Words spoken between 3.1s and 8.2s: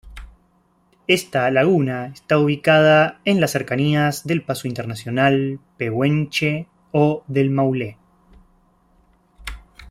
en las cercanías del Paso Internacional Pehuenche o del Maule.